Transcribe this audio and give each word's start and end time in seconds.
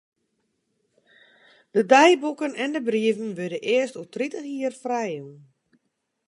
De 1.73 1.85
deiboeken 1.85 2.51
en 2.63 2.69
de 2.75 2.81
brieven 2.89 3.29
wurde 3.37 3.59
earst 3.75 3.95
oer 3.99 4.09
tritich 4.13 4.47
jier 4.53 4.73
frijjûn. 4.83 5.33